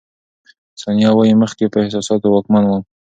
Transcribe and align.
ثانیه 0.81 1.11
وايي، 1.13 1.33
مخکې 1.43 1.65
په 1.73 1.77
احساساتو 1.83 2.27
واکمن 2.29 2.63
وم. 2.67 2.81